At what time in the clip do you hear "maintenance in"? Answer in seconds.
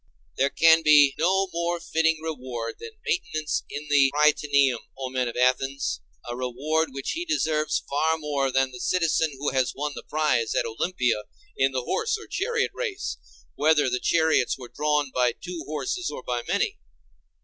3.05-3.87